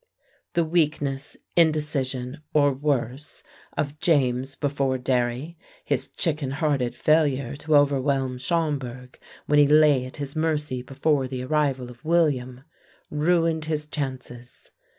The 0.53 0.63
weakness, 0.65 1.37
indecision, 1.55 2.39
or 2.55 2.73
worse, 2.73 3.43
of 3.77 3.99
James 3.99 4.55
before 4.55 4.97
Derry, 4.97 5.59
his 5.85 6.07
chicken 6.07 6.49
hearted 6.49 6.95
failure 6.95 7.55
to 7.57 7.75
overwhelm 7.75 8.39
Schomberg 8.39 9.19
when 9.45 9.59
he 9.59 9.67
lay 9.67 10.03
at 10.07 10.17
his 10.17 10.35
mercy 10.35 10.81
before 10.81 11.27
the 11.27 11.43
arrival 11.43 11.91
of 11.91 12.03
William, 12.03 12.63
ruined 13.11 13.65
his 13.65 13.85
chances. 13.85 14.71